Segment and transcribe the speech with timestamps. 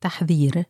[0.00, 0.64] تحذير.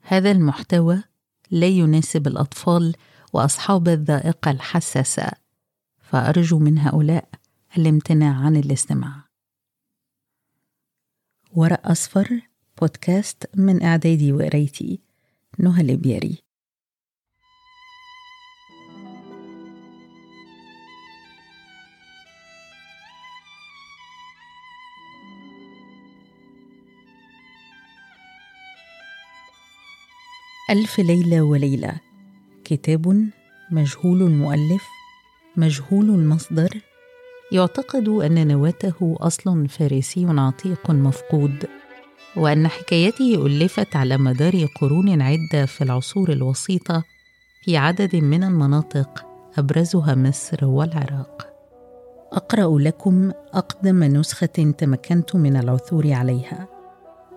[0.00, 1.02] هذا المحتوى
[1.50, 2.96] لا يناسب الأطفال
[3.32, 5.30] وأصحاب الذائقة الحساسة
[6.00, 7.28] فأرجو من هؤلاء
[7.78, 9.28] الامتناع عن الاستماع.
[11.52, 12.40] ورق أصفر
[12.80, 15.00] بودكاست من إعدادي وقرايتي
[15.58, 16.41] نهى البياري
[30.72, 31.92] ألف ليلة وليلة.
[32.64, 33.28] كتاب
[33.70, 34.82] مجهول المؤلف
[35.56, 36.80] مجهول المصدر.
[37.52, 41.66] يعتقد أن نواته أصل فارسي عتيق مفقود
[42.36, 47.04] وأن حكايته ألفت على مدار قرون عدة في العصور الوسيطة
[47.64, 49.26] في عدد من المناطق
[49.58, 51.54] أبرزها مصر والعراق.
[52.32, 56.68] أقرأ لكم أقدم نسخة تمكنت من العثور عليها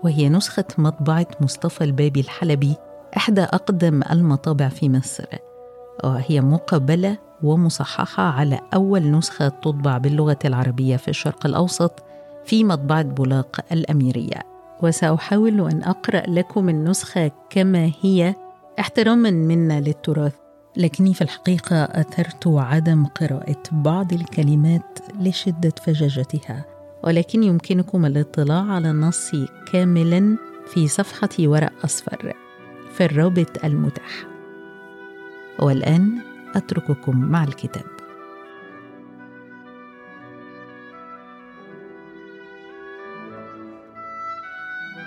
[0.03, 2.75] وهي نسخة مطبعة مصطفى البابي الحلبي
[3.17, 5.25] إحدى أقدم المطابع في مصر
[6.03, 12.03] وهي مقبلة ومصححة على أول نسخة تطبع باللغة العربية في الشرق الأوسط
[12.45, 14.41] في مطبعة بولاق الأميرية.
[14.83, 18.35] وسأحاول أن أقرأ لكم النسخة كما هي.
[18.79, 20.33] احتراما منا للتراث
[20.77, 26.65] لكني في الحقيقة أثرت عدم قراءة بعض الكلمات لشدة فجاجتها
[27.03, 29.31] ولكن يمكنكم الاطلاع على النص
[29.71, 30.37] كاملا
[30.67, 32.44] في صفحة ورق أصفر.
[32.97, 34.25] في الرابط المتاح.
[35.59, 36.19] والآن
[36.55, 37.85] أترككم مع الكتاب.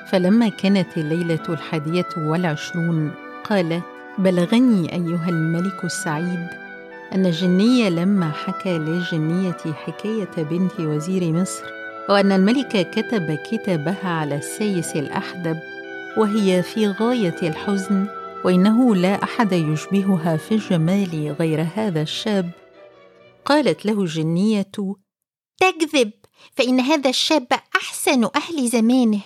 [0.07, 3.11] فلما كانت الليلة الحادية والعشرون
[3.45, 3.81] قال
[4.19, 6.49] بلغني أيها الملك السعيد
[7.15, 11.65] أن الجني لما حكى للجنية حكاية بنت وزير مصر
[12.09, 15.59] وأن الملك كتب كتابها على السيس الأحدب
[16.19, 18.07] وهي في غاية الحزن
[18.45, 22.51] وإنه لا أحد يشبهها في الجمال غير هذا الشاب.
[23.45, 24.71] قالت له الجنية
[25.59, 26.13] تكذب
[26.53, 27.47] فإن هذا الشاب
[27.77, 29.21] أحسن أهل زمانه.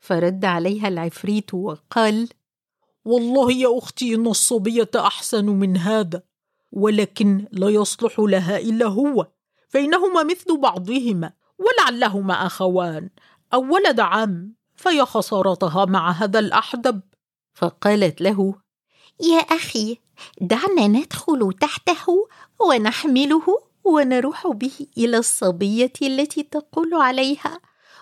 [0.00, 2.28] فرد عليها العفريت وقال
[3.04, 6.22] والله يا أختي إن الصبية أحسن من هذا
[6.72, 9.26] ولكن لا يصلح لها إلا هو
[9.68, 13.10] فإنهما مثل بعضهما ولعلهما أخوان
[13.54, 14.54] أو ولد عم.
[14.84, 17.00] فيا خسارتها مع هذا الأحدب.
[17.54, 18.54] فقالت له
[19.20, 19.98] يا أخي
[20.40, 22.28] دعنا ندخل تحته
[22.60, 23.42] ونحمله
[23.84, 27.60] ونروح به إلى الصبية التي تقول عليها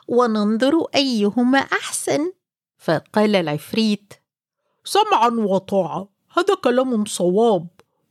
[0.09, 2.33] وننظر أيهما أحسن.
[2.79, 4.15] فقال العفريت
[4.85, 7.67] سمعا وطاعة هذا كلام صواب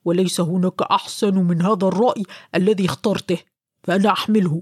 [0.05, 2.23] وليس هناك أحسن من هذا الرأي
[2.55, 3.39] الذي اخترته
[3.83, 4.61] فأنا أحمله.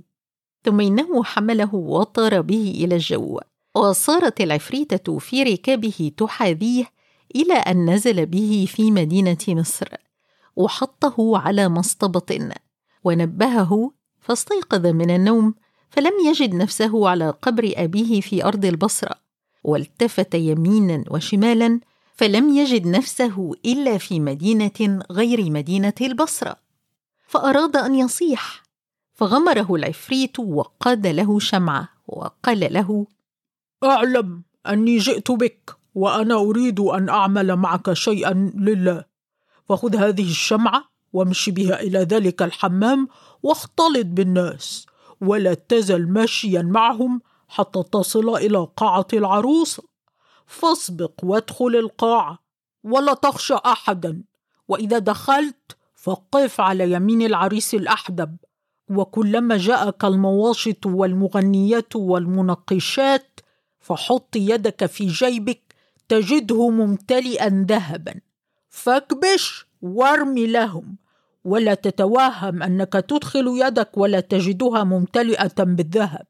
[0.66, 3.40] ثم إنه حمله وطار به إلى الجو.
[3.80, 6.86] وصارت العفريتة في ركابه تحاذيه
[7.36, 9.88] إلى أن نزل به في مدينة مصر
[10.56, 12.50] وحطه على مصطبة
[13.04, 15.56] ونبهه فاستيقظ من النوم
[15.90, 19.16] فلم يجد نفسه على قبر أبيه في أرض البصرة
[19.64, 21.80] والتفت يمينا وشمالا
[22.16, 26.56] فلم يجد نفسه إلا في مدينة غير مدينة البصرة.
[27.28, 28.64] فأراد أن يصيح
[29.14, 33.08] فغمره العفريت وقاد له شمعة وقال له
[33.84, 39.06] أعلم أني جئت بك وأنا أريد أن أعمل معك شيئا لله.
[39.70, 43.08] فخذ هذه الشمعة وامش بها إلى ذلك الحمام
[43.44, 44.86] واختلط بالناس
[45.22, 49.84] ولا تزل ماشيا معهم حتى تصل إلى قاعة العروسه
[50.46, 52.40] فاسبق وادخل القاعه
[52.84, 54.24] ولا تخشى احدا.
[54.68, 58.38] وإذا دخلت فقف على يمين العريس الأحدب.
[58.90, 63.40] وكلما جاءك المواشط والمغنيات والمنقشات
[63.90, 65.76] فحط يدك في جيبك
[66.10, 68.22] تجده ممتلئا ذهبا.
[68.70, 70.98] فاكبش وارمي لهم
[71.46, 76.28] ولا تتوهم أنك تدخل يدك ولا تجدها ممتلئة بالذهب.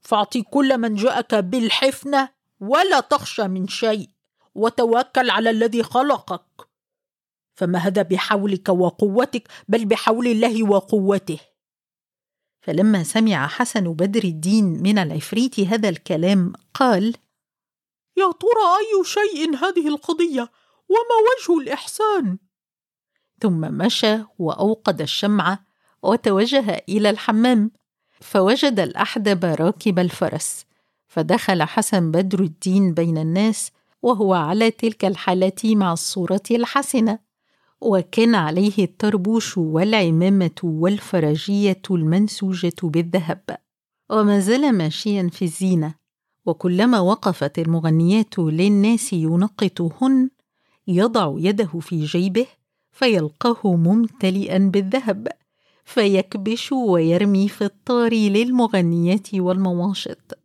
[0.00, 2.28] فاعطي كل من جاءك بالحفنة
[2.60, 4.08] ولا تخشى من شيء
[4.54, 6.68] وتوكل على الذي خلقك.
[7.54, 11.38] فما هذا بحولك وقوتك بل بحول الله وقوته.
[12.60, 17.14] فلما سمع حسن بدر الدين من العفريت هذا الكلام قال
[18.16, 20.50] يا ترى أي شيء هذه القضية؟
[20.88, 22.38] وما وجه الإحسان؟
[23.40, 25.64] ثم مشى وأوقد الشمعه
[26.02, 27.70] وتوجه إلى الحمام
[28.20, 30.64] فوجد الاحدب راكب الفرس
[31.06, 33.70] فدخل حسن بدر الدين بين الناس
[34.02, 37.18] وهو على تلك الحالة مع الصورة الحسنة.
[37.80, 43.58] وكان عليه الطربوش والعمامة والفرجية المنسوجة بالذهب.
[44.10, 45.94] وما زال ماشيا في الزينة.
[46.46, 50.30] وكلما وقفت المغنيات للناس ينقطهن
[50.86, 52.46] يضع يده في جيبه
[52.92, 55.28] فيلقاه ممتلئا بالذهب
[55.84, 60.38] فيكبش ويرمي في الطار للمغنيات والمواشط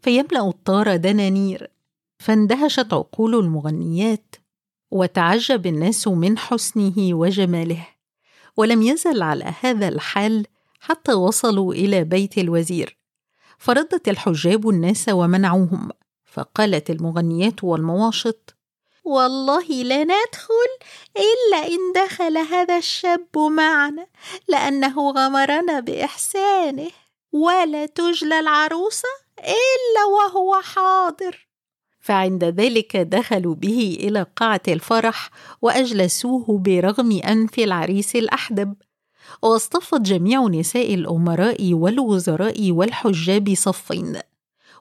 [0.00, 1.70] فيملأ الطار دنانير.
[2.18, 4.34] فاندهشت عقول المغنيات
[4.90, 7.86] وتعجب الناس من حسنه وجماله
[8.56, 10.46] ولم يزل على هذا الحال
[10.80, 12.98] حتى وصلوا إلى بيت الوزير.
[13.58, 15.88] فردت الحجاب الناس ومنعوهم
[16.24, 18.54] فقالت المغنيات والمواشط
[19.04, 20.70] والله لا ندخل
[21.16, 24.06] إلا إن دخل هذا الشاب معنا
[24.48, 26.90] لأنه غمرنا بإحسانه
[27.32, 29.08] ولا تجلى العروسة
[29.38, 31.47] إلا وهو حاضر.
[32.08, 35.30] فعند ذلك دخلوا به إلى قاعة الفرح
[35.62, 38.74] وأجلسوه برغم أنف العريس الأحدب.
[39.42, 44.18] واصطفت جميع نساء الأمراء والوزراء والحجاب صفين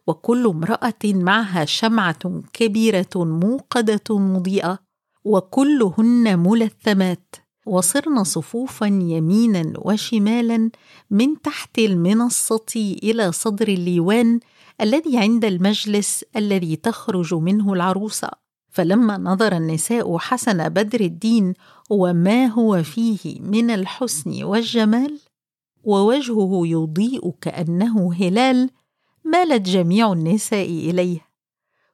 [0.07, 4.79] وكل امرأة معها شمعة كبيرة موقدة مضيئة
[5.25, 7.35] وكلهن ملثمات
[7.65, 10.69] وصرن صفوفا يمينا وشمالا
[11.11, 14.39] من تحت المنصة إلى صدر الليوان
[14.81, 18.29] الذي عند المجلس الذي تخرج منه العروسة
[18.69, 21.53] فلما نظر النساء حسن بدر الدين
[21.89, 25.19] وما هو فيه من الحسن والجمال
[25.83, 28.69] ووجهه يضيء كانه هلال
[29.23, 31.27] مالت جميع النساء إليه.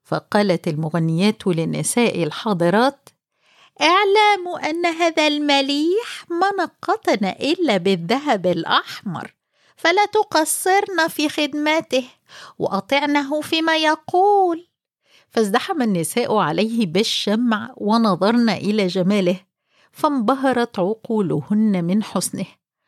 [0.04, 3.10] فقالت المغنيات للنساء الحاضرات
[3.82, 9.34] اعلموا أن هذا المليح ما نقطنا إلا بالذهب الأحمر.
[9.84, 12.04] فلا تقصرن في خدمته
[12.60, 14.68] وأطعنه فيما يقول.
[15.30, 19.40] فازدحم النساء عليه بالشمع ونظرن إلى جماله
[19.92, 22.46] فانبهرت عقولهن من حسنه.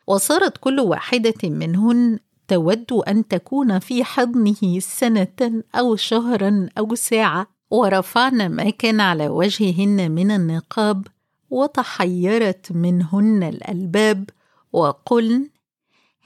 [0.07, 7.47] وصارت كل واحدة منهن تود أن تكون في حضنه سنة أو شهرا أو ساعة.
[7.71, 11.07] ورفعن ما كان على وجههن من النقاب
[11.49, 14.29] وتحيرت منهن الألباب
[14.73, 15.49] وقلن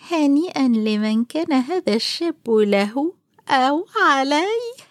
[0.08, 3.14] هنيئا لمن كان هذا الشاب له
[3.50, 4.90] أو عليه.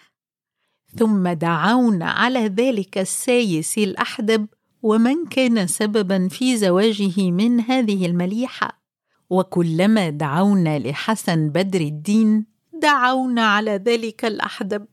[0.97, 4.47] ثم دعون على ذلك السايس الأحدب
[4.83, 8.83] ومن كان سببا في زواجه من هذه المليحة.
[9.31, 14.87] وكلما دعونا لحسن بدر الدين دعونا على ذلك الأحدب.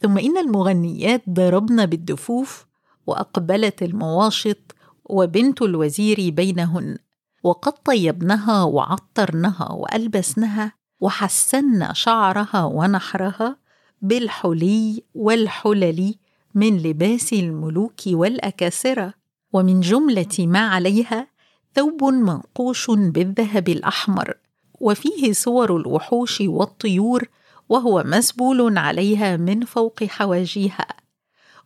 [0.00, 2.66] ثم إن المغنيات ضربن بالدفوف
[3.06, 4.74] وأقبلت المواشط
[5.04, 6.98] وبنت الوزير بينهن.
[7.44, 13.56] وقد طيبنها وعطرنها والبسنها وحسن شعرها ونحرها
[14.02, 16.14] بالحلي والحلل
[16.54, 19.14] من لباس الملوك والأكاسرة
[19.52, 21.26] ومن جملة ما عليها
[21.74, 24.34] ثوب منقوش بالذهب الأحمر
[24.80, 27.28] وفيه صور الوحوش والطيور
[27.68, 30.86] وهو مسبول عليها من فوق حواجيها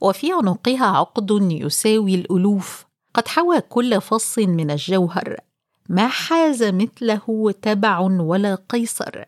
[0.01, 5.48] وفي عنقها عقد يساوي الألوف قد حوى كل فص من الجوهر.
[5.89, 9.25] ما حاز مثله تبع ولا قيصر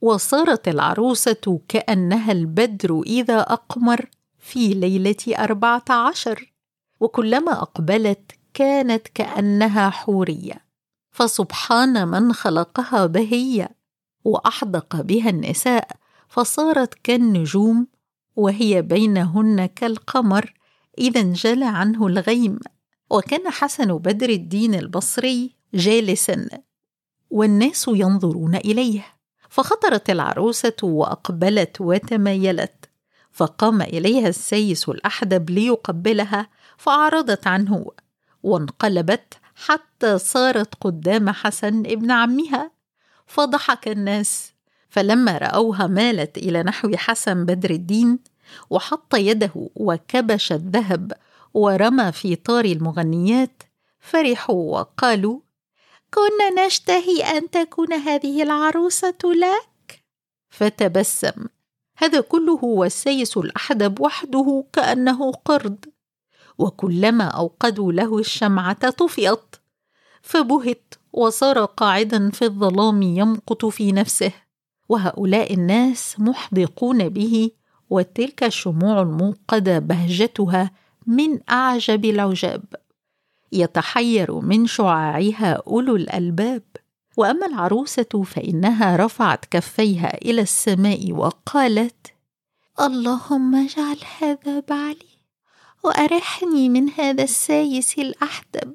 [0.00, 6.52] وصارت العروسة كأنها البدر إذا أقمر في ليلة أربعة عشر
[7.00, 10.64] وكلما أقبلت كانت كأنها حورية.
[11.10, 13.68] فسبحان من خلقها بهية
[14.24, 15.88] وأحدق بها النساء
[16.28, 17.86] فصارت كالنجوم
[18.36, 20.54] وهي بينهن كالقمر
[20.98, 22.58] إذا انجلى عنه الغيم.
[23.10, 26.48] وكان حسن بدر الدين البصري جالسا
[27.30, 29.06] والناس ينظرون إليه.
[29.48, 32.90] فخطرت العروسة وأقبلت وتمايلت.
[33.32, 37.86] فقام إليها السيس الأحدب ليقبلها فأعرضت عنه
[38.42, 42.70] وانقلبت حتى صارت قدام حسن ابن عمها.
[43.26, 44.52] فضحك الناس
[44.88, 48.18] فلما رأوها مالت إلى نحو حسن بدر الدين
[48.70, 51.12] وحط يده وكبش الذهب
[51.54, 53.62] ورمى في طار المغنيات
[54.00, 55.40] فرحوا وقالوا
[56.14, 60.04] كنا نشتهي أن تكون هذه العروسة لك؟
[60.50, 61.46] فتبسم.
[61.98, 65.84] هذا كله والسيس الأحدب وحده كأنه قرد.
[66.58, 69.56] وكلما أوقدوا له الشمعة طفئت.
[70.22, 74.32] فبهت وصار قاعدا في الظلام يمقت في نفسه.
[74.88, 77.50] وهؤلاء الناس محدقون به.
[77.90, 80.70] وتلك الشموع الموقدة بهجتها
[81.06, 82.64] من أعجب العجاب.
[83.54, 86.62] يتحير من شعاعها أولو الألباب.
[87.16, 92.06] وأما العروسة فإنها رفعت كفيها إلى السماء وقالت
[92.80, 95.14] اللهم اجعل هذا بعلي
[95.84, 98.74] وأرحني من هذا السايس الأحدب.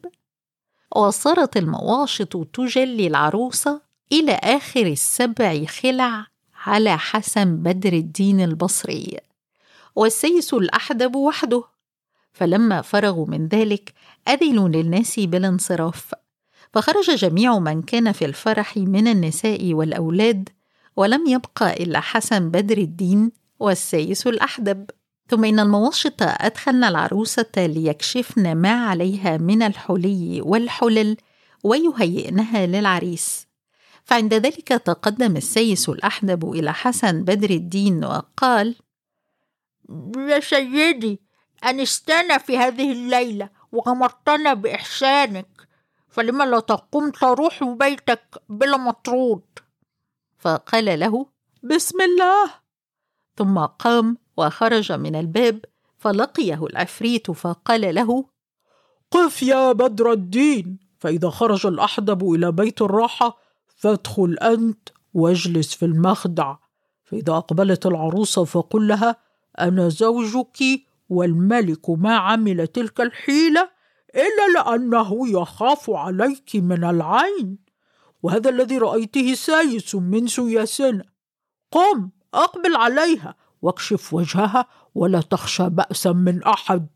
[0.96, 3.82] وصارت المواشط تجلي العروسة
[4.12, 6.26] إلى آخر السبع خلع
[6.66, 9.18] على حسن بدر الدين البصري.
[9.96, 11.64] والسيس الأحدب وحده
[12.40, 13.94] فلما فرغوا من ذلك
[14.28, 16.14] أذنوا للناس بالانصراف.
[16.74, 20.50] فخرج جميع من كان في الفرح من النساء والأولاد
[20.96, 24.90] ولم يبقى إلا حسن بدر الدين والسيس الأحدب.
[25.30, 31.18] ثم إن المواشط أدخلن العروسة ليكشفن ما عليها من الحلي والحلل
[31.64, 33.48] ويهيئنها للعريس.
[34.04, 38.76] فعند ذلك تقدم السيس الأحدب إلى حسن بدر الدين وقال
[40.18, 41.29] يا سيدي
[41.64, 45.68] أنستنا في هذه الليلة وغمرتنا بإحسانك
[46.10, 49.42] فلما لا تقوم تروح بيتك بلا مطرود.
[50.38, 51.26] فقال له
[51.64, 52.52] بسم الله.
[53.38, 55.66] ثم قام وخرج من الباب
[55.98, 58.26] فلقيه العفريت فقال له
[59.12, 63.38] قف يا بدر الدين فإذا خرج الأحدب إلى بيت الراحة
[63.78, 66.56] فادخل أنت واجلس في المخدع.
[67.04, 69.16] فإذا أقبلت العروسة فقل لها
[69.60, 70.58] أنا زوجك
[71.10, 73.70] والملك ما عمل تلك الحيلة
[74.16, 77.58] إلا لأنه يخاف عليك من العين.
[78.24, 81.04] وهذا الذي رأيته سايس من سياسنا.
[81.72, 86.88] قم أقبل عليها واكشف وجهها ولا تخشى بأسا من أحد.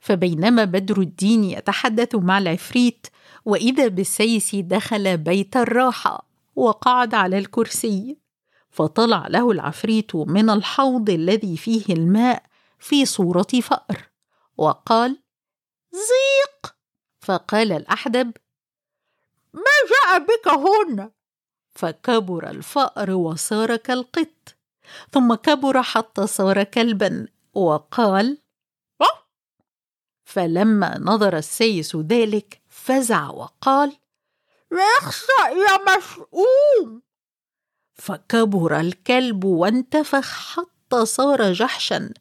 [0.00, 3.06] فبينما بدر الدين يتحدث مع العفريت
[3.44, 8.16] وإذا بالسيس دخل بيت الراحة وقعد على الكرسي
[8.70, 12.42] فطلع له العفريت من الحوض الذي فيه الماء
[12.78, 14.08] في صورة فأر.
[14.56, 15.22] وقال
[15.92, 16.76] زيق!
[17.20, 18.32] فقال الأحدب
[19.52, 21.10] ما جاء بك هنا
[21.70, 24.56] فكبر الفأر وصار كالقط
[25.12, 28.38] ثم كبر حتى صار كلبا وقال
[30.28, 33.96] فلما نظر السيس ذلك فزع وقال
[34.72, 37.02] اخسأ يا مشؤوم!
[37.94, 42.14] فكبر الكلب وانتفخ حتى صار جحشا.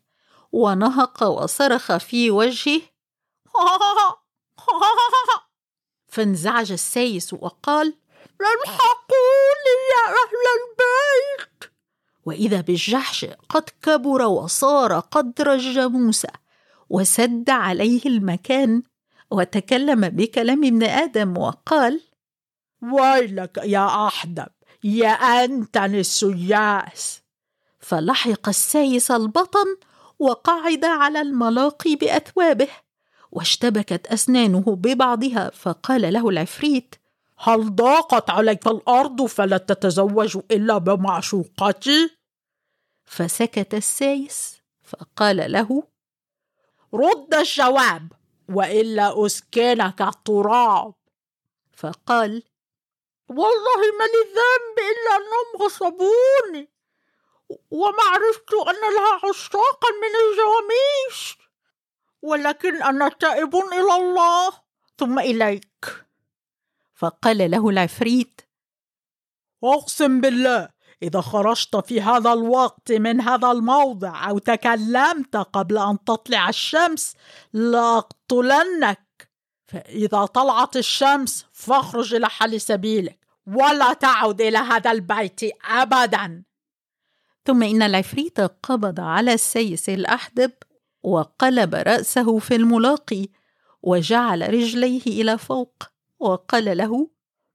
[0.58, 2.82] ونهق وصرخ في وجهه.
[6.14, 7.94] فانزعج السيس وقال
[8.42, 11.72] الحقوني يا أهل البيت.
[12.26, 16.30] وإذا بالجحش قد كبر وصار قدر الجاموسة
[16.90, 18.84] وسد عليه المكان
[19.32, 22.02] وتكلم بكلام ابن آدم وقال
[22.82, 24.48] ويلك يا أحدب
[24.84, 27.22] يا أنتن السياس
[27.80, 29.76] فلحق السايس البطن
[30.20, 32.70] وقعد على الملاقي بأثوابه
[33.32, 36.96] واشتبكت أسنانه ببعضها فقال له العفريت
[37.38, 42.18] هل ضاقت عليك الأرض فلا تتزوج إلا بمعشوقتي؟
[43.06, 45.84] فسكت السايس فقال له
[46.94, 48.12] رد الجواب
[48.50, 50.94] وإلا أسكنك التراب
[51.74, 52.44] فقال
[53.30, 56.77] والله ما لي ذنب إلا أنهم غصبوني
[58.00, 61.38] عرفت أن لها عشاقا من الجواميش
[62.22, 64.52] ولكن أنا تائب إلى الله.
[64.98, 66.06] ثم إليك.
[66.96, 68.42] فقال له العفريت
[69.64, 70.70] أقسم بالله
[71.02, 77.16] إذا خرجت في هذا الوقت من هذا الموضع أو تكلمت قبل أن تطلع الشمس
[77.54, 79.30] لأقتلنك.
[79.68, 86.44] فإذا طلعت الشمس فاخرج إلى حل سبيلك ولا تعد إلى هذا البيت أبدا.
[87.48, 90.52] ثم إن العفريت قبض على السيس الأحدب
[91.04, 93.28] وقلب رأسه في الملاقي
[93.84, 95.84] وجعل رجليه إلى فوق
[96.20, 97.10] وقال له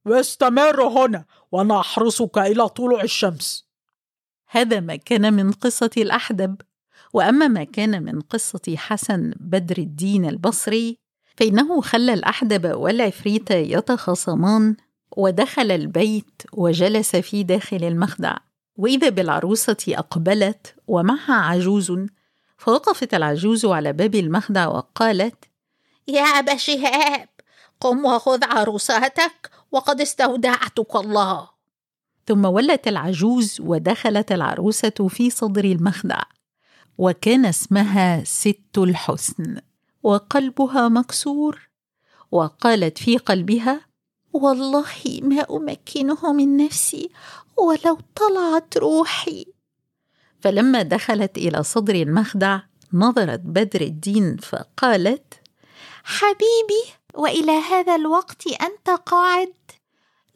[0.06, 3.68] وأستمر هنا وأنا أحرسك إلى طلوع الشمس.
[4.48, 6.60] هذا ما كان من قصة الأحدب
[7.12, 10.98] وأما ما كان من قصة حسن بدر الدين البصري
[11.36, 14.76] فإنه خلى الأحدب والعفريت يتخاصمان
[15.16, 18.36] ودخل البيت وجلس في داخل المخدع.
[18.76, 21.92] وإذا بالعروسة أقبلت ومعها عجوز
[22.58, 25.44] فوقفت العجوز على باب المخدع وقالت
[26.08, 27.28] يا أبا شهاب
[27.80, 31.48] قم وخذ عروستك وقد استودعتك الله.
[32.26, 36.22] ثم ولت العجوز ودخلت العروسة في صدر المخدع
[36.98, 39.60] وكان اسمها ست الحسن
[40.02, 41.68] وقلبها مكسور
[42.30, 43.80] وقالت في قلبها
[44.32, 47.10] والله ما أمكنه من نفسي
[47.56, 49.46] ولو طلعت روحي.
[50.40, 52.60] فلما دخلت إلى صدر المخدع
[52.92, 55.34] نظرت بدر الدين فقالت
[56.04, 56.82] حبيبي
[57.14, 59.54] وإلى هذا الوقت أنت قاعد.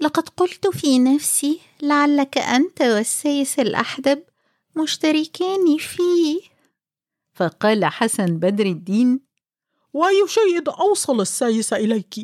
[0.00, 4.22] لقد قلت في نفسي لعلك انت والسيس الأحدب
[4.76, 6.40] مشتركان فيه.
[7.34, 9.20] فقال حسن بدر الدين
[9.92, 12.14] وأي شيء أوصل السايس إليك؟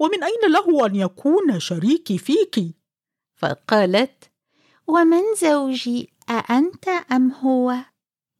[0.00, 2.60] ومن أين له أن يكون شريكي فيك؟
[3.36, 4.30] فقالت
[4.86, 7.74] ومن زوجي أأنت أم هو؟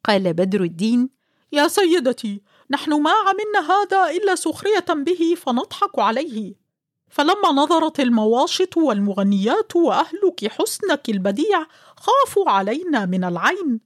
[0.04, 1.10] قال بدر الدين
[1.52, 6.54] يا سيدتي نحن ما عملنا هذا إلا سخرية به فنضحك عليه.
[7.08, 13.80] فلما نظرت المواشط والمغنيات وأهلك حسنك البديع خافوا علينا من العين.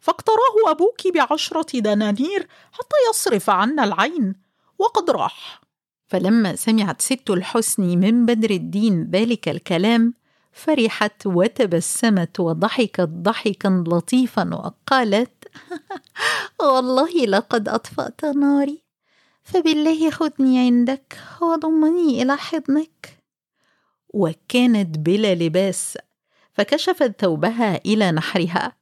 [0.00, 4.34] فاقتراه أبوك بعشرة دنانير حتى يصرف عنا العين.
[4.78, 5.69] وقد راح.
[6.10, 10.14] فلما سمعت ست الحسن من بدر الدين ذلك الكلام
[10.52, 15.44] فرحت وتبسمت وضحكت ضحكا لطيفا وقالت
[16.62, 18.82] والله لقد أطفأت ناري
[19.42, 23.18] فبالله خذني عندك وضمني إلى حضنك.
[24.14, 25.98] وكانت بلا لباس
[26.52, 28.72] فكشفت ثوبها إلى نحرها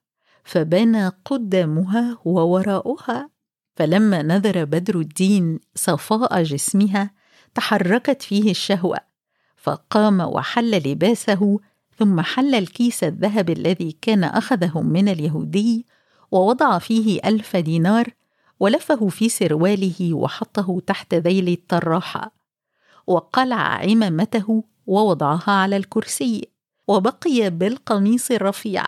[0.44, 3.30] فبان قدامها ووراءها
[3.76, 7.17] فلما نذر بدر الدين صفاء جسمها
[7.54, 8.98] تحركت فيه الشهوة
[9.56, 11.60] فقام وحل لباسه
[11.98, 15.86] ثم حل الكيس الذهب الذي كان أخذه من اليهودي
[16.30, 18.08] ووضع فيه ألف دينار
[18.60, 22.32] ولفه في سرواله وحطه تحت ذيل الطراحة
[23.06, 26.48] وقلع عمامته ووضعها على الكرسي
[26.88, 28.84] وبقي بالقميص الرفيع.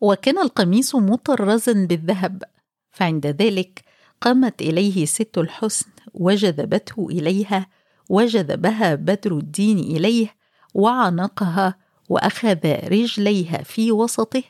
[0.00, 2.42] وكان القميص مطرزا بالذهب
[2.90, 3.84] فعند ذلك
[4.20, 7.66] قامت إليه ست الحسن وجذبته إليها
[8.08, 10.34] وجذبها بدر الدين إليه
[10.74, 11.74] وعانقها
[12.08, 14.42] وأخذ رجليها في وسطه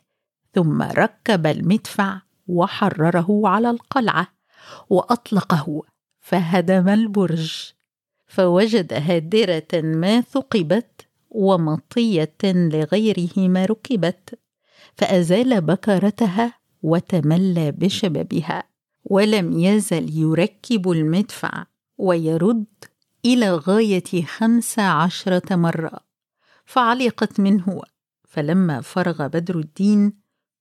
[0.55, 4.29] ثم ركب المدفع وحرره على القلعة
[4.91, 5.83] وأطلقه
[6.21, 7.73] فهدم البرج.
[8.27, 14.39] فوجد هادرة ما ثقبت ومطية لغيره ما ركبت
[14.95, 18.76] فأزال بكرتها وتملى بشبابها.
[19.11, 21.67] ولم يزل يركب المدفع
[21.99, 22.67] ويرد
[23.25, 26.01] إلى غاية خمس عشرة مرة.
[26.65, 27.83] فعلقت منه.
[28.29, 30.13] فلما فرغ بدر الدين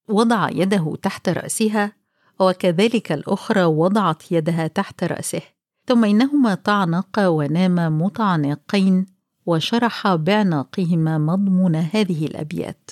[0.09, 1.91] وضع يده تحت رأسها
[2.39, 5.41] وكذلك الأخرى وضعت يدها تحت رأسه.
[5.87, 9.05] ثم إنهما تعانقا وناما متعانقين
[9.45, 12.91] وشرح بعناقهما مضمون هذه الأبيات.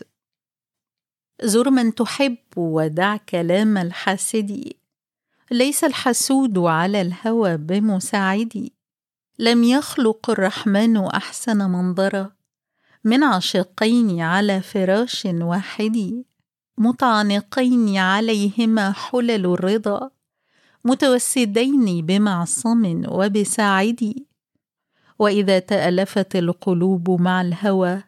[1.43, 4.73] زر من تحب ودع كلام الحاسد
[5.54, 8.74] ليس الحسود على الهوى بمساعدي.
[9.39, 12.32] لم يخلق الرحمن أحسن منظرا
[13.04, 16.24] من عاشقين على فراش واحد.
[16.78, 20.10] متعانقين عليهما حلل الرضا.
[20.86, 24.13] متوسدين بمعصم وبساعد.
[25.20, 28.04] وإذا تألفت القلوب مع الهوى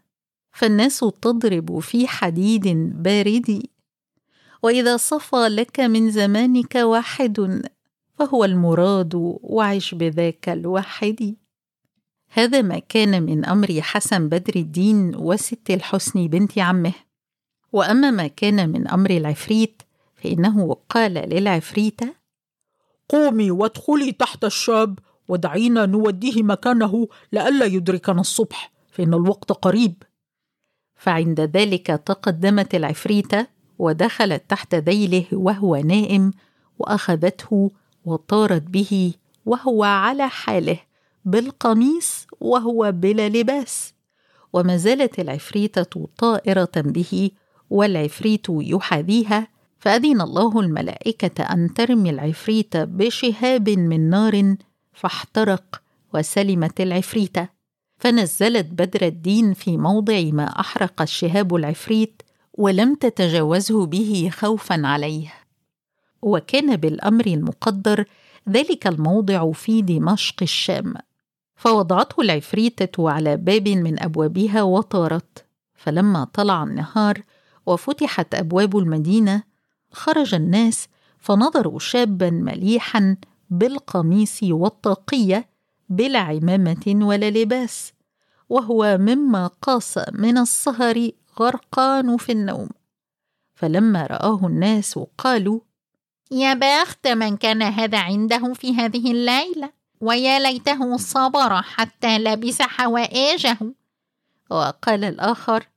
[0.52, 2.68] فالناس تضرب في حديد
[3.04, 3.75] بارد.
[4.65, 7.62] وإذا صفى لك من زمانك واحد
[8.19, 9.12] فهو المراد
[9.43, 11.36] وعش بذاك الواحد.
[12.30, 16.93] هذا ما كان من أمر حسن بدر الدين وست الحسن بنت عمه.
[17.73, 19.82] وأما ما كان من أمر العفريت
[20.15, 22.13] فإنه قال للعفريته
[23.10, 30.04] قومي وادخلي تحت الشاب ودعينا نوديه مكانه لئلا يدركنا الصبح فإن الوقت قريب.
[30.95, 36.32] فعند ذلك تقدمت العفريته ودخلت تحت ذيله وهو نائم
[36.80, 37.72] وأخذته
[38.06, 39.14] وطارت به
[39.46, 40.80] وهو على حاله
[41.26, 43.94] بالقميص وهو بلا لباس.
[44.54, 47.32] وما زالت العفريتة طائرة به
[47.70, 49.48] والعفريت يحاذيها
[49.80, 54.56] فأذن الله الملائكة أن ترمي العفريت بشهاب من نار
[54.94, 55.82] فاحترق
[56.14, 57.50] وسلمت العفريتة
[57.98, 62.22] فنزلت بدر الدين في موضع ما أحرق الشهاب العفريت
[62.58, 65.34] ولم تتجاوزه به خوفا عليه.
[66.22, 68.06] وكان بالأمر المقدر
[68.50, 70.94] ذلك الموضع في دمشق الشام.
[71.56, 75.46] فوضعته العفريتة على باب من أبوابها وطارت.
[75.76, 77.22] فلما طلع النهار
[77.65, 79.44] وفتحت أبواب المدينة
[79.91, 80.88] خرج الناس
[81.20, 83.18] فنظروا شابا مليحا
[83.50, 85.50] بالقميص والطاقية
[85.89, 87.94] بلا عمامة ولا لباس
[88.50, 92.69] وهو مما قاس من السهر غرقان في النوم.
[93.56, 95.60] فلما رآه الناس قالوا
[96.32, 99.69] يا بخت من كان هذا عنده في هذه الليلة
[100.02, 103.58] ويا ليته صبر حتى لبس حوائجه.
[104.50, 105.67] وقال الآخر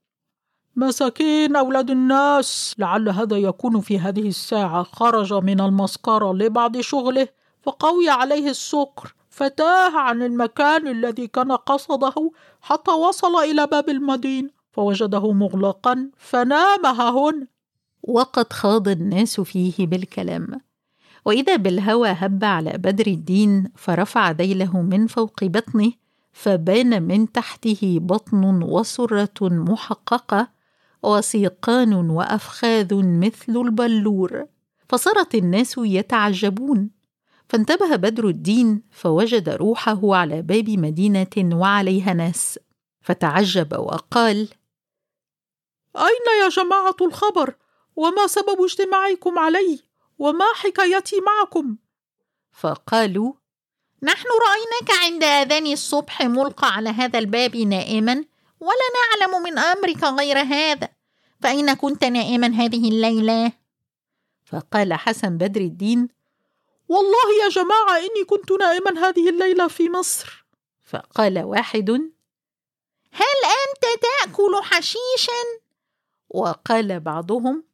[0.76, 7.28] مساكين أولاد الناس لعل هذا يكون في هذه الساعة خرج من المسكرة لبعض شغله
[7.62, 14.57] فقوي عليه السكر فتاه عن المكان الذي كان قصده حتى وصل إلى باب المدينة.
[14.78, 17.46] فوجده مغلقا فنام هنا
[18.02, 20.60] وقد خاض الناس فيه بالكلام.
[21.24, 25.92] وإذا بالهوى هب على بدر الدين فرفع ذيله من فوق بطنه
[26.32, 30.48] فبان من تحته بطن وسرة محققة
[31.02, 34.44] وسيقان وأفخاذ مثل البلور.
[34.88, 36.90] فصارت الناس يتعجبون.
[37.48, 42.58] فانتبه بدر الدين فوجد روحه على باب مدينة وعليها ناس.
[43.00, 44.48] فتعجب وقال
[45.96, 47.54] أين يا جماعة الخبر؟
[47.96, 49.80] وما سبب اجتماعكم علي؟
[50.18, 51.76] وما حكايتي معكم؟
[52.52, 53.32] فقالوا
[54.02, 58.24] نحن رأيناك عند آذان الصبح ملقى على هذا الباب نائما
[58.60, 60.88] ولا نعلم من أمرك غير هذا.
[61.42, 63.52] فأين كنت نائما هذه الليلة؟
[64.46, 66.08] فقال حسن بدر الدين
[66.88, 70.44] والله يا جماعة إني كنت نائما هذه الليلة في مصر.
[70.86, 71.90] فقال واحد
[73.12, 75.67] هل أنت تأكل حشيشا؟
[76.30, 77.64] وقال بعضهم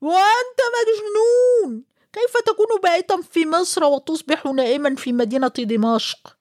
[0.00, 1.84] وأنت مجنون!
[2.12, 6.36] كيف تكون بائتا في مصر وتصبح نائما في مدينة دمشق؟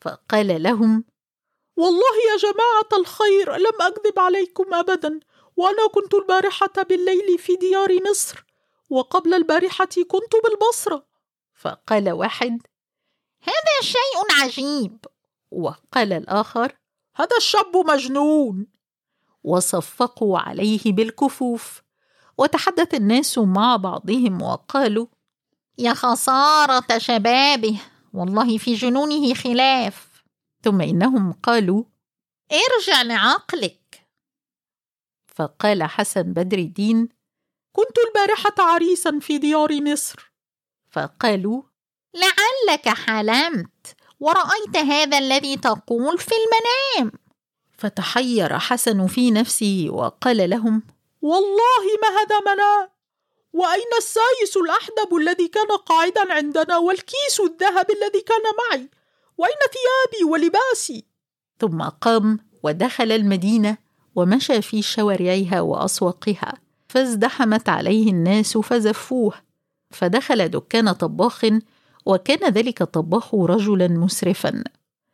[0.00, 1.04] فقال لهم
[1.76, 5.20] والله يا جماعة الخير لم أكذب عليكم ابدا.
[5.56, 8.44] وأنا كنت البارحة بالليل في ديار مصر
[8.90, 11.06] وقبل البارحة كنت بالبصرة.
[11.54, 12.58] فقال واحد
[13.42, 14.98] هذا شيء عجيب.
[15.50, 16.76] وقال الآخر
[17.14, 18.66] هذا الشاب مجنون!
[19.44, 21.82] وصفقوا عليه بالكفوف.
[22.38, 25.06] وتحدث الناس مع بعضهم وقالوا
[25.78, 27.80] يا خسارة شبابه
[28.12, 30.24] والله في جنونه خلاف.
[30.62, 31.84] ثم إنهم قالوا
[32.52, 34.08] ارجع لعقلك.
[35.34, 37.08] فقال حسن بدر الدين
[37.72, 40.32] كنت البارحة عريسا في ديار مصر.
[40.90, 41.62] فقالوا
[42.14, 47.12] لعلك حلمت ورأيت هذا الذي تقول في المنام.
[47.78, 50.82] فتحير حسن في نفسه وقال لهم
[51.22, 52.88] والله ما هذا منام
[53.52, 58.88] وأين السايس الأحدب الذي كان قاعدا عندنا والكيس الذهب الذي كان معي؟
[59.38, 61.04] وأين ثيابي ولباسي؟
[61.58, 63.76] ثم قام ودخل المدينة
[64.14, 66.54] ومشى في شوارعها وأسواقها
[66.88, 69.34] فازدحمت عليه الناس فزفوه.
[69.90, 71.46] فدخل دكان طباخ
[72.06, 74.64] وكان ذلك الطباخ رجلا مسرفا.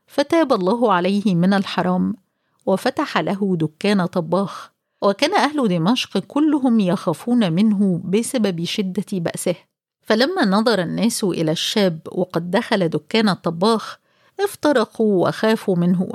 [0.07, 2.24] فتاب الله عليه من الحرام.
[2.67, 4.71] وفتح له دكان طباخ
[5.03, 9.55] وكان أهل دمشق كلهم يخافون منه بسبب شدة بأسه.
[10.03, 13.99] فلما نظر الناس إلى الشاب وقد دخل دكان الطباخ
[14.41, 16.09] افترقوا وخافوا منه.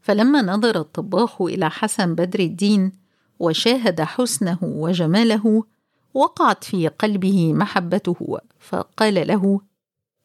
[0.00, 2.92] فلما نظر الطباخ إلى حسن بدر الدين
[3.38, 5.64] وشاهد حسنه وجماله
[6.14, 9.60] وقعت في قلبه محبته فقال له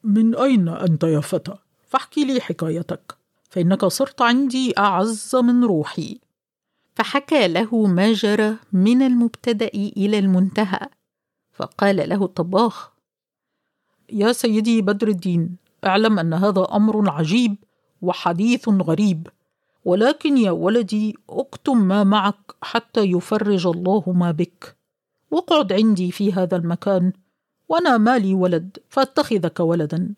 [0.04, 1.54] من أين أنت يا فتى؟
[1.88, 3.23] فاحكي لي حكايتك.
[3.54, 6.20] فإنك صرت عندي أعز من روحي.
[6.94, 10.88] فحكى له ما جرى من المبتدأ إلى المنتهى.
[11.52, 12.92] فقال له الطباخ
[14.12, 17.56] يا سيدي بدر الدين اعلم أن هذا أمر عجيب
[18.02, 19.28] وحديث غريب
[19.84, 24.76] ولكن يا ولدي اكتم ما معك حتى يفرج الله ما بك.
[25.30, 27.12] واقعد عندي في هذا المكان
[27.68, 30.14] وأنا مالي ولد فأتخذك ولدا.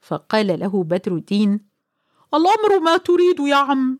[0.00, 1.73] فقال له بدر الدين
[2.34, 3.98] الأمر ما تريد يا عم.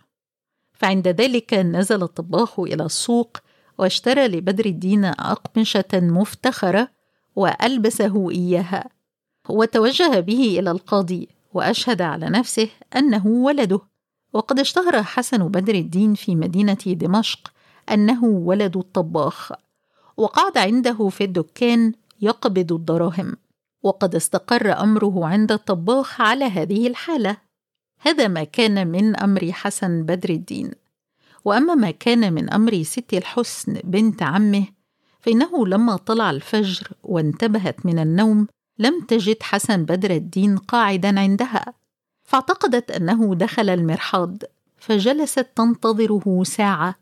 [0.73, 3.37] فعند ذلك نزل الطباخ إلى السوق
[3.79, 6.89] واشترى لبدر الدين أقمشة مفتخرة
[7.37, 8.91] وألبسه إياها.
[9.49, 13.81] وتوجه به إلى القاضي وأشهد على نفسه أنه ولده.
[14.33, 17.53] وقد اشتهر حسن بدر الدين في مدينة دمشق
[17.91, 19.53] أنه ولد الطباخ.
[20.17, 23.37] وقعد عنده في الدكان يقبض الدراهم.
[23.83, 27.44] وقد استقر أمره عند الطباخ على هذه الحالة.
[28.07, 30.71] هذا ما كان من أمر حسن بدر الدين.
[31.45, 34.67] وأما ما كان من أمر ست الحسن بنت عمه
[35.21, 38.47] فإنه لما طلع الفجر وانتبهت من النوم
[38.79, 41.75] لم تجد حسن بدر الدين قاعدا عندها.
[42.25, 44.37] فاعتقدت أنه دخل المرحاض
[44.79, 46.95] فجلست تنتظره ساعة.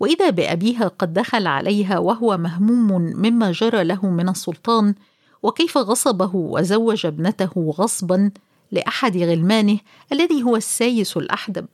[0.00, 4.94] وإذا بأبيها قد دخل عليها وهو مهموم مما جرى له من السلطان
[5.42, 8.30] وكيف غصبه وزوج ابنته غصبا
[8.72, 9.78] لأحد غلمانه
[10.12, 11.66] الذي هو السايس الأحدب.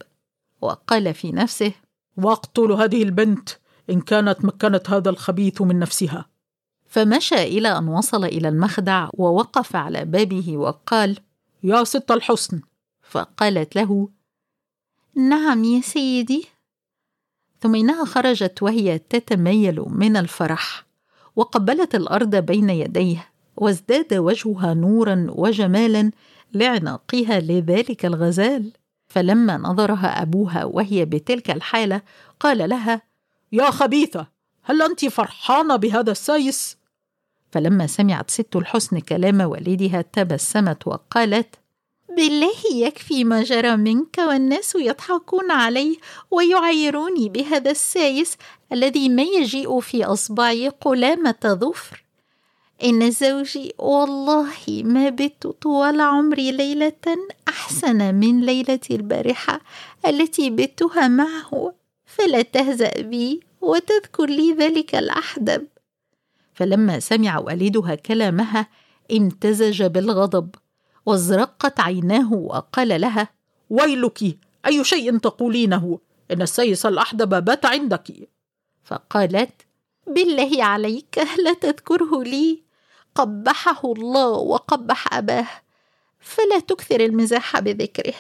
[0.61, 1.73] وقال في نفسه
[2.17, 3.49] واقتل هذه البنت
[3.91, 6.27] إن كانت مكنت هذا الخبيث من نفسها.
[6.87, 11.19] فمشى إلى أن وصل إلى المخدع ووقف على بابه وقال
[11.63, 12.61] يا ست الحسن.
[13.03, 14.09] فقالت له
[15.15, 16.47] نعم يا سيدي.
[17.61, 20.87] ثم إنها خرجت وهي تتميل من الفرح
[21.37, 26.11] وقبلت الأرض بين يديه وازداد وجهها نورا وجمالا
[26.55, 28.73] لعناقها لذلك الغزال.
[29.09, 32.03] فلما نظرها أبوها وهي بتلك الحالة
[32.41, 33.03] قال لها
[33.53, 34.27] يا خبيثة
[34.63, 36.79] هل أنت فرحانة بهذا السايس؟
[37.53, 41.55] فلما سمعت ست الحسن كلام والدها تبسمت وقالت
[42.17, 45.97] بالله يكفي ما جرى منك والناس يضحكون عليه
[46.31, 48.37] ويعيروني بهذا السايس
[48.73, 52.05] الذي ما يجيء في أصبعي قلامة ظفر.
[52.85, 56.93] إن زوجي والله ما بت طوال عمري ليلة
[57.49, 59.61] أحسن من ليلتي البارحة
[60.07, 65.67] التي بتها معه فلا تهزأ بي وتذكر لي ذلك الأحدب.
[66.55, 68.69] فلما سمع والدها كلامها
[69.13, 70.55] امتزج بالغضب
[71.07, 73.29] وازرقت عيناه وقال لها
[73.71, 75.99] ويلك أي شيء تقولينه؟
[76.31, 78.29] إن السيس الأحدب بات عندك.
[78.85, 79.53] فقالت
[80.07, 82.68] بالله عليك لا تذكره لي.
[83.19, 85.47] قبحه الله وقبح أباه
[86.21, 88.15] فلا تكثر المزاح بذكره.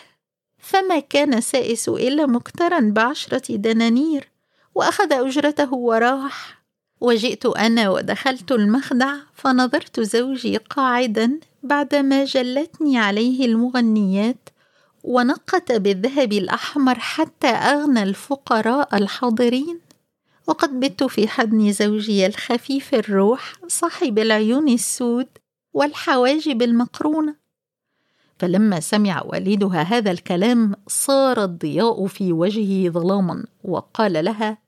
[0.58, 4.30] فما كان سائس إلا مقترا بعشرة دنانير
[4.74, 6.62] وأخذ أجرته وراح.
[7.00, 14.48] وجئت أنا ودخلت المخدع فنظرت زوجي قاعدا بعدما جلتني عليه المغنيات
[15.04, 19.87] ونقت بالذهب الأحمر حتى أغنى الفقراء الحاضرين.
[20.48, 25.28] وقد بت في حضن زوجي الخفيف الروح صاحب العيون السود
[25.72, 27.36] والحواجب المقرونة.
[28.38, 34.58] فلما سمع والدها هذا الكلام صار الضياء في وجهه ظلاما وقال لها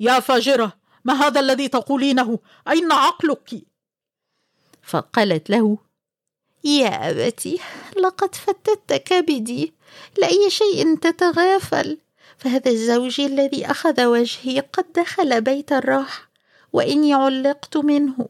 [0.00, 0.72] يا فاجرة
[1.04, 2.38] ما هذا الذي تقولينه؟
[2.68, 3.62] أين عقلك؟
[4.82, 5.78] فقالت له
[6.64, 7.58] يا أبتي
[7.96, 9.74] لقد فتت كبدي
[10.18, 11.98] لأي شيء تتغافل؟
[12.38, 16.30] فهذا الزوج الذي أخذ وجهي قد دخل بيت الراحه
[16.72, 18.28] وإني علقت منه.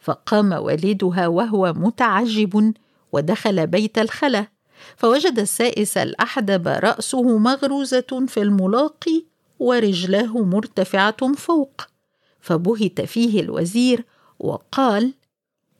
[0.00, 2.74] فقام والدها وهو متعجب
[3.12, 4.46] ودخل بيت الخلا
[4.96, 9.24] فوجد السائس الأحدب رأسه مغروزة في الملاقي
[9.58, 11.82] ورجلاه مرتفعة فوق
[12.40, 14.04] فبهت فيه الوزير
[14.38, 15.14] وقال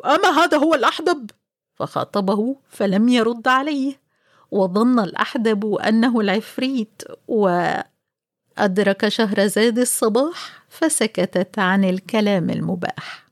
[0.05, 1.31] أما هذا هو الأحدب؟
[1.75, 4.01] فخاطبه فلم يرد عليه.
[4.51, 13.28] وظن الأحدب أنه العفريت وأدرك شهرزاد الصباح فسكتت عن الكلام المباح.